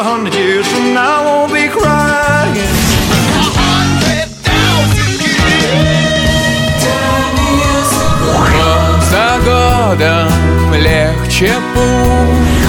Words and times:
a 0.00 0.02
hundred 0.02 0.34
years 0.34 0.66
from 0.72 0.94
now, 0.94 1.20
I 1.20 1.24
won't 1.26 1.52
be 1.52 1.68
crying. 1.68 3.70
За 9.10 9.38
годом 9.44 10.72
легче 10.74 11.52
путь 11.74 12.66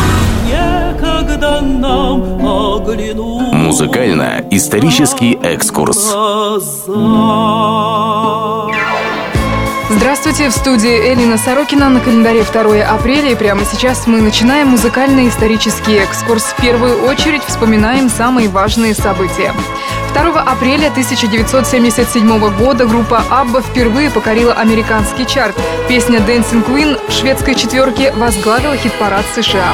Некогда 0.48 1.62
нам 1.62 2.46
оглянуть 2.46 3.54
Музыкально-исторический 3.54 5.34
экскурс. 5.42 6.12
глаза. 6.12 6.82
Здравствуйте, 10.14 10.50
в 10.50 10.52
студии 10.52 11.14
Элина 11.14 11.38
Сорокина 11.38 11.88
на 11.88 12.02
календаре 12.02 12.44
2 12.44 12.84
апреля. 12.84 13.32
И 13.32 13.36
прямо 13.36 13.64
сейчас 13.64 14.08
мы 14.08 14.20
начинаем 14.20 14.68
музыкальный 14.68 15.30
исторический 15.30 15.94
экскурс. 15.94 16.44
В 16.44 16.62
первую 16.62 17.06
очередь 17.06 17.42
вспоминаем 17.46 18.10
самые 18.10 18.50
важные 18.50 18.94
события. 18.94 19.54
2 20.14 20.42
апреля 20.42 20.88
1977 20.88 22.58
года 22.58 22.86
группа 22.88 23.24
ABBA 23.30 23.62
впервые 23.62 24.12
покорила 24.12 24.52
американский 24.52 25.26
чарт. 25.26 25.56
Песня 25.88 26.20
«Dancing 26.20 26.68
Queen» 26.68 27.00
шведской 27.10 27.56
четверке 27.56 28.12
возглавила 28.12 28.76
хит-парад 28.76 29.24
США. 29.34 29.74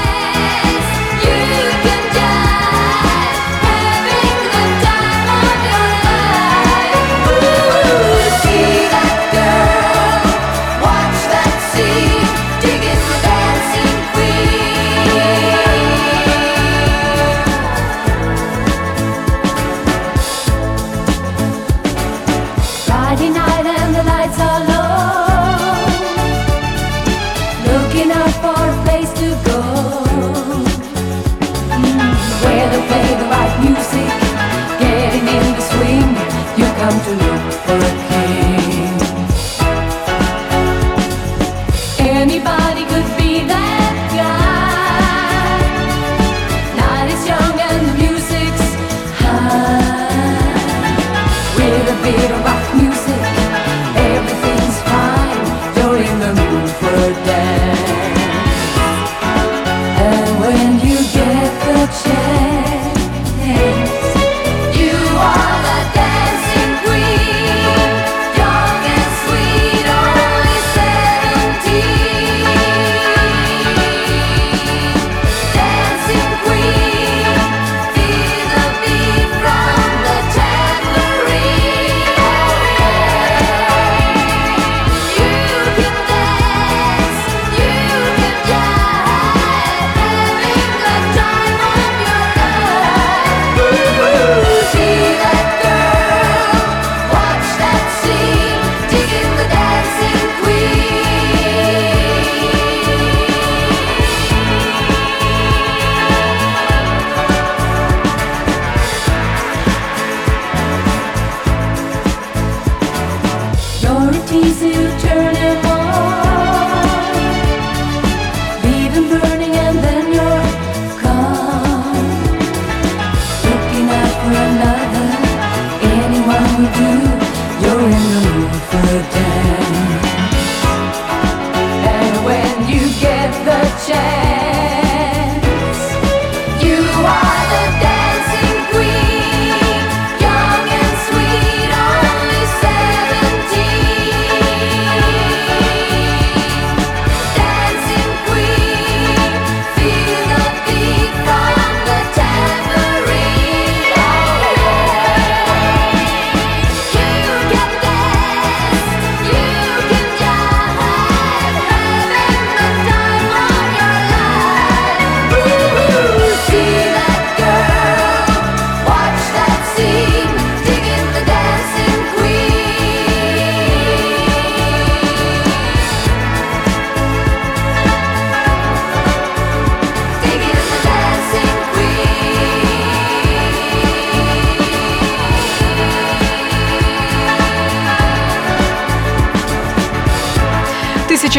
tease 114.27 114.61
you, 114.61 114.99
turn 114.99 115.35
it 115.37 115.66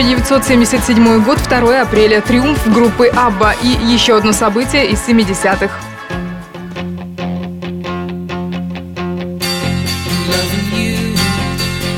1977 0.01 1.25
год, 1.25 1.39
2 1.49 1.81
апреля. 1.81 2.21
Триумф 2.21 2.73
группы 2.73 3.09
«Абба» 3.09 3.55
и 3.55 3.67
еще 3.67 4.17
одно 4.17 4.33
событие 4.33 4.87
из 4.93 5.01
70-х. 5.01 5.71
Loving 10.29 10.71
you 10.73 11.17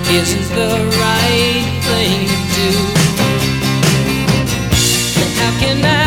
isn't 0.09 0.49
the 0.55 0.81
right 0.99 1.67
thing 1.85 2.27
to 2.55 2.67
do. 2.73 2.73
How 5.39 5.53
can 5.61 5.85
I? 5.85 6.00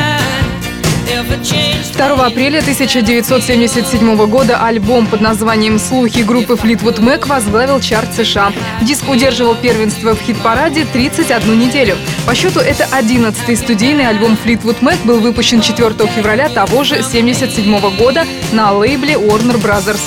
2 1.93 2.25
апреля 2.25 2.59
1977 2.59 4.25
года 4.27 4.57
альбом 4.65 5.05
под 5.05 5.21
названием 5.21 5.77
«Слухи» 5.77 6.21
группы 6.21 6.53
Fleetwood 6.53 6.99
Mac 6.99 7.27
возглавил 7.27 7.79
чарт 7.79 8.13
США. 8.15 8.51
Диск 8.81 9.07
удерживал 9.07 9.55
первенство 9.55 10.15
в 10.15 10.21
хит-параде 10.21 10.85
31 10.85 11.59
неделю. 11.59 11.95
По 12.25 12.33
счету 12.33 12.59
это 12.59 12.85
11-й 12.85 13.55
студийный 13.55 14.07
альбом 14.07 14.37
Fleetwood 14.43 14.79
Mac 14.81 14.97
был 15.05 15.19
выпущен 15.19 15.61
4 15.61 15.93
февраля 16.07 16.49
того 16.49 16.83
же 16.83 16.95
1977 16.95 17.97
года 17.97 18.25
на 18.51 18.71
лейбле 18.71 19.13
Warner 19.13 19.61
Brothers. 19.61 20.01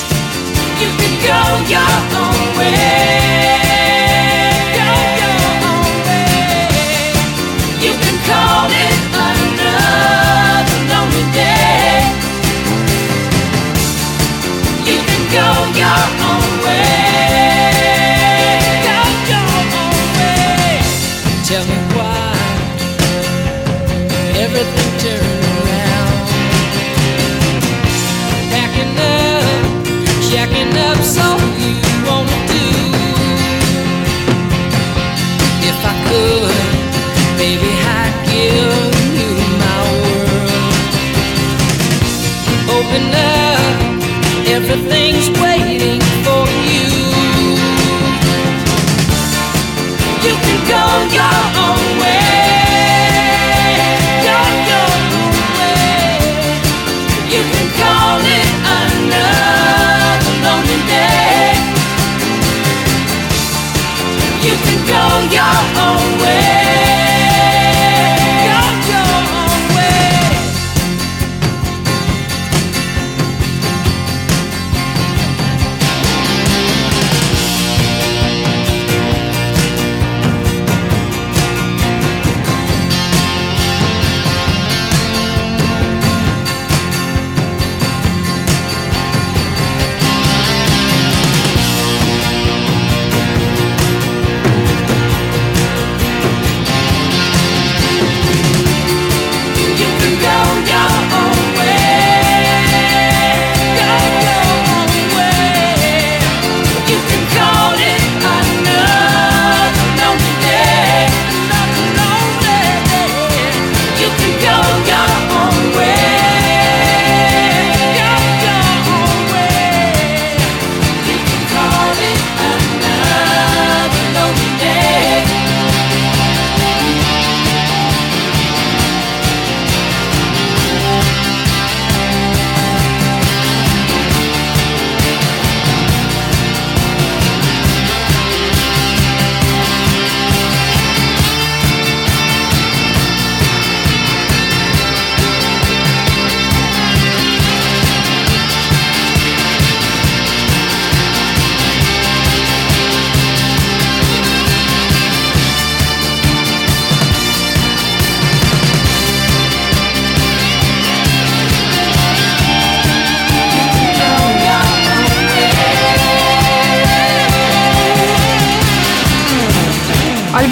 You 0.80 0.88
can 0.98 1.14
go 1.22 1.70
your 1.70 1.80
own 2.18 2.58
way. 2.58 3.25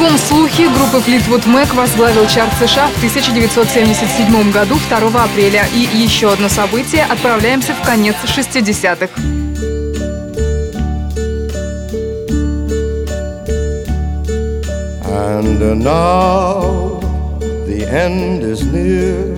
Альбом 0.05 0.19
«Слухи» 0.19 0.69
группы 0.69 0.99
Fleetwood 0.99 1.47
Mac 1.47 1.75
возглавил 1.75 2.27
чарт 2.27 2.53
США 2.59 2.89
в 2.89 2.97
1977 2.99 4.53
году 4.53 4.75
2 4.91 5.25
апреля. 5.25 5.67
И 5.75 5.97
еще 5.97 6.31
одно 6.31 6.51
событие. 6.51 7.05
Отправляемся 7.05 7.73
в 7.73 7.83
конец 7.87 8.15
60-х. 8.23 9.09
And 15.09 15.83
now 15.83 17.01
the 17.67 17.87
end 17.89 18.43
is 18.43 18.63
near, 18.63 19.35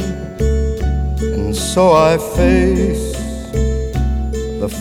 and 1.21 1.55
so 1.55 1.93
I 1.93 2.19
face. 2.19 3.06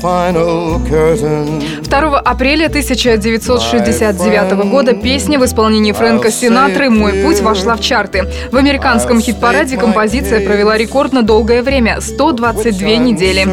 2 0.01 2.19
апреля 2.19 2.65
1969 2.67 4.51
года 4.69 4.93
песня 4.93 5.39
в 5.39 5.45
исполнении 5.45 5.91
Фрэнка 5.91 6.31
Синатры 6.31 6.89
«Мой 6.89 7.13
путь» 7.23 7.41
вошла 7.41 7.75
в 7.75 7.81
чарты. 7.81 8.23
В 8.51 8.57
американском 8.57 9.21
хит-параде 9.21 9.77
композиция 9.77 10.45
провела 10.45 10.77
рекордно 10.77 11.23
долгое 11.23 11.61
время– 11.61 12.01
122 12.01 12.87
недели. 12.97 13.45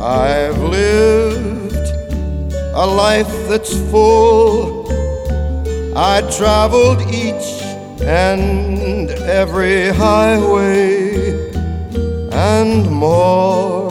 I've 0.00 0.62
lived 0.62 1.88
a 2.74 2.86
life 2.86 3.26
that's 3.48 3.72
full. 3.90 4.86
I 5.96 6.22
traveled 6.30 7.02
each 7.12 7.60
and 8.00 9.10
every 9.10 9.88
highway 9.88 11.50
and 12.32 12.88
more, 12.88 13.90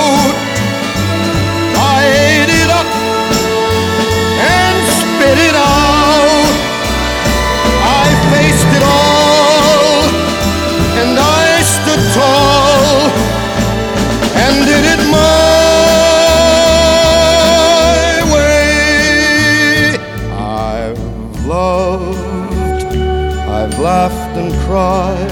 laughed 24.01 24.35
and 24.41 24.51
cried, 24.65 25.31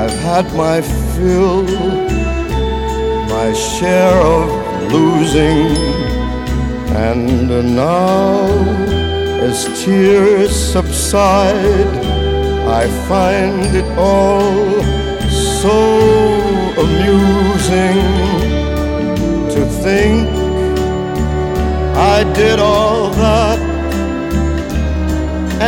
I've 0.00 0.18
had 0.30 0.46
my 0.64 0.78
fill, 1.12 1.62
my 3.36 3.48
share 3.52 4.20
of 4.38 4.48
losing, 4.96 5.68
and 7.06 7.48
now 7.76 8.40
as 9.48 9.58
tears 9.84 10.52
subside, 10.74 11.92
I 12.80 12.82
find 13.10 13.66
it 13.80 13.88
all 14.10 14.82
so 15.62 15.78
amusing 16.84 18.00
to 19.54 19.62
think 19.84 20.28
I 22.16 22.18
did 22.40 22.58
all 22.58 23.10
that, 23.10 23.31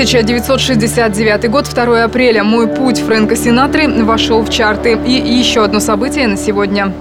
1969 0.00 1.50
год, 1.50 1.68
2 1.68 2.04
апреля. 2.04 2.42
«Мой 2.42 2.68
путь» 2.68 3.00
Фрэнка 3.00 3.36
Синатры 3.36 3.86
вошел 4.02 4.40
в 4.40 4.48
чарты. 4.48 4.98
И 5.06 5.12
еще 5.12 5.62
одно 5.62 5.78
событие 5.78 6.26
на 6.26 6.38
сегодня. 6.38 6.94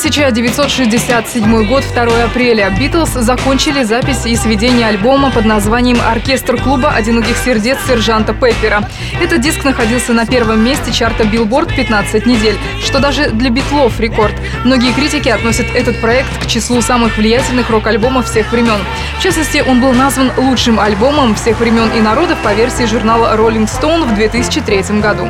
1967 0.00 1.66
год, 1.66 1.84
2 1.92 2.24
апреля. 2.24 2.70
Битлз 2.70 3.10
закончили 3.10 3.82
запись 3.82 4.24
и 4.24 4.34
сведение 4.34 4.86
альбома 4.88 5.30
под 5.30 5.44
названием 5.44 5.98
«Оркестр 6.00 6.56
клуба 6.56 6.88
одиноких 6.88 7.36
сердец 7.36 7.76
сержанта 7.86 8.32
Пеппера». 8.32 8.88
Этот 9.20 9.42
диск 9.42 9.62
находился 9.62 10.14
на 10.14 10.24
первом 10.24 10.64
месте 10.64 10.90
чарта 10.90 11.24
Billboard 11.24 11.76
15 11.76 12.24
недель, 12.24 12.56
что 12.82 12.98
даже 12.98 13.28
для 13.28 13.50
битлов 13.50 14.00
рекорд. 14.00 14.34
Многие 14.64 14.94
критики 14.94 15.28
относят 15.28 15.66
этот 15.74 16.00
проект 16.00 16.30
к 16.42 16.46
числу 16.46 16.80
самых 16.80 17.18
влиятельных 17.18 17.68
рок-альбомов 17.68 18.24
всех 18.24 18.52
времен. 18.52 18.80
В 19.18 19.22
частности, 19.22 19.62
он 19.66 19.82
был 19.82 19.92
назван 19.92 20.32
лучшим 20.38 20.80
альбомом 20.80 21.34
всех 21.34 21.60
времен 21.60 21.90
и 21.90 22.00
народов 22.00 22.38
по 22.42 22.54
версии 22.54 22.84
журнала 22.84 23.36
Rolling 23.36 23.68
Stone 23.68 24.10
в 24.10 24.14
2003 24.14 25.00
году. 25.00 25.28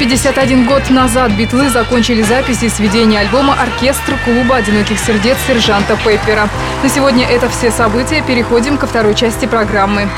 151 0.00 0.64
год 0.64 0.88
назад 0.88 1.30
битлы 1.32 1.68
закончили 1.68 2.22
записи 2.22 2.64
и 2.64 2.68
сведение 2.70 3.20
альбома 3.20 3.52
«Оркестр 3.52 4.16
клуба 4.24 4.56
одиноких 4.56 4.98
сердец» 4.98 5.36
сержанта 5.46 5.94
Пеппера. 6.02 6.48
На 6.82 6.88
сегодня 6.88 7.26
это 7.26 7.50
все 7.50 7.70
события. 7.70 8.24
Переходим 8.26 8.78
ко 8.78 8.86
второй 8.86 9.14
части 9.14 9.44
программы. 9.44 10.08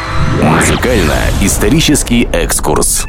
Музыкально-исторический 0.40 2.28
экскурс. 2.32 3.08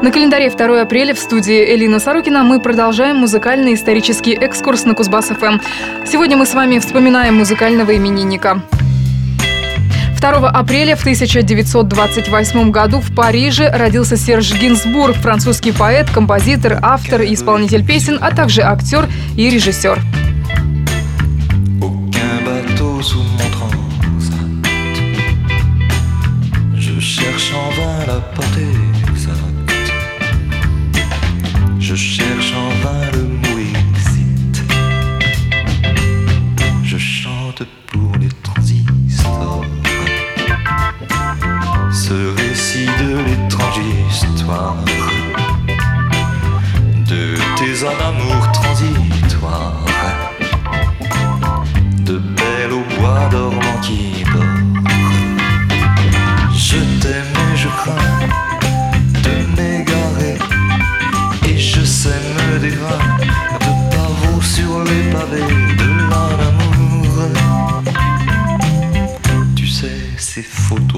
На 0.00 0.12
календаре 0.12 0.48
2 0.48 0.82
апреля 0.82 1.12
в 1.12 1.18
студии 1.18 1.74
Элина 1.74 1.98
Сорокина 1.98 2.44
мы 2.44 2.60
продолжаем 2.60 3.16
музыкально-исторический 3.16 4.34
экскурс 4.34 4.84
на 4.84 4.92
Кузбасс-ФМ. 4.92 5.60
Сегодня 6.06 6.36
мы 6.36 6.46
с 6.46 6.54
вами 6.54 6.78
вспоминаем 6.78 7.34
музыкального 7.34 7.96
именинника. 7.96 8.62
2 10.22 10.50
апреля 10.50 10.94
в 10.94 11.00
1928 11.00 12.70
году 12.70 13.00
в 13.00 13.12
Париже 13.12 13.68
родился 13.68 14.16
Серж 14.16 14.54
Гинзбург, 14.54 15.16
французский 15.16 15.72
поэт, 15.72 16.08
композитор, 16.10 16.78
автор 16.80 17.22
и 17.22 17.34
исполнитель 17.34 17.84
песен, 17.84 18.18
а 18.20 18.30
также 18.30 18.62
актер 18.62 19.08
и 19.36 19.50
режиссер. 19.50 20.21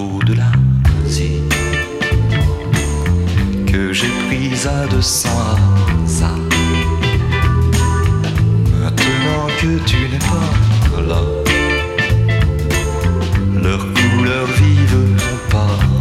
d'au-delà, 0.05 0.51
que 3.67 3.93
j'ai 3.93 4.11
prise 4.29 4.67
à 4.67 4.87
200 4.87 5.29
ça. 6.07 6.31
Maintenant 8.83 9.47
que 9.61 9.79
tu 9.85 9.97
n'es 10.11 10.19
pas 10.19 11.01
là, 11.09 11.21
leurs 13.63 13.87
couleurs 13.95 14.47
vives 14.47 15.17
n'ont 15.17 15.51
pas. 15.51 15.94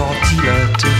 Ventilateur 0.00 0.99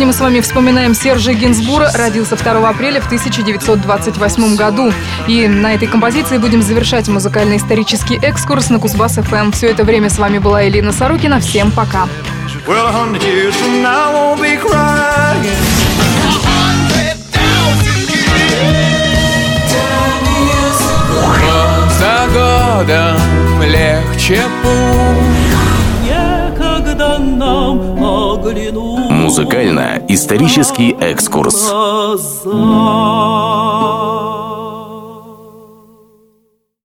Сегодня 0.00 0.14
мы 0.14 0.18
с 0.18 0.20
вами 0.22 0.40
вспоминаем 0.40 0.94
Сержа 0.94 1.34
Гинзбура. 1.34 1.90
Родился 1.92 2.34
2 2.34 2.70
апреля 2.70 3.02
в 3.02 3.04
1928 3.04 4.56
году. 4.56 4.94
И 5.28 5.46
на 5.46 5.74
этой 5.74 5.88
композиции 5.88 6.38
будем 6.38 6.62
завершать 6.62 7.06
музыкально-исторический 7.08 8.16
экскурс 8.16 8.70
на 8.70 8.78
Кузбасс 8.78 9.16
ФМ. 9.16 9.50
Все 9.50 9.66
это 9.66 9.84
время 9.84 10.08
с 10.08 10.16
вами 10.16 10.38
была 10.38 10.66
Элина 10.66 10.92
Сорокина. 10.92 11.38
Всем 11.38 11.70
пока. 11.70 12.08
Well, 12.66 12.88
за 21.98 22.26
годом 22.32 23.62
легче 23.62 24.44
путь 24.62 25.60
Некогда 26.06 27.18
нам 27.18 28.02
оглянуть 28.02 29.09
Музыкально-исторический 29.30 30.90
экскурс. 30.90 31.70